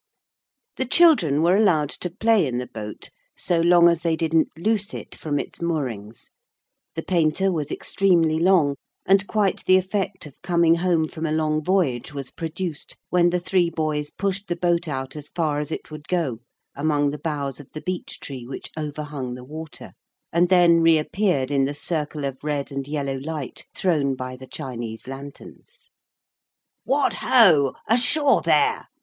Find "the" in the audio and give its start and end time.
0.77-0.85, 2.57-2.65, 6.95-7.03, 9.65-9.77, 13.29-13.39, 14.47-14.55, 17.11-17.19, 17.73-17.81, 19.35-19.45, 21.65-21.75, 24.35-24.47